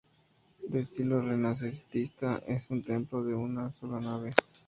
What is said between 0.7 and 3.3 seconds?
estilo renacentista, es un templo